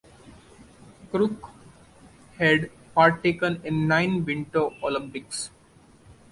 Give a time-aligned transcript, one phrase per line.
[1.11, 1.49] Krook
[2.39, 5.51] had partaken in nine Winter Olympics.